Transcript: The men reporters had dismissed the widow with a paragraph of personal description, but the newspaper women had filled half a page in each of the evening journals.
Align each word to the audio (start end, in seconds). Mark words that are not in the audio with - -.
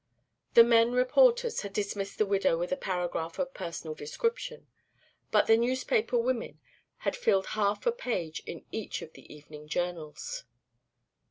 The 0.55 0.63
men 0.63 0.93
reporters 0.93 1.61
had 1.61 1.73
dismissed 1.73 2.17
the 2.17 2.25
widow 2.25 2.57
with 2.57 2.71
a 2.71 2.75
paragraph 2.75 3.37
of 3.37 3.53
personal 3.53 3.93
description, 3.93 4.65
but 5.29 5.45
the 5.45 5.55
newspaper 5.57 6.17
women 6.17 6.59
had 7.05 7.15
filled 7.15 7.45
half 7.53 7.85
a 7.85 7.91
page 7.91 8.41
in 8.47 8.65
each 8.71 9.03
of 9.03 9.13
the 9.13 9.31
evening 9.31 9.67
journals. 9.67 10.45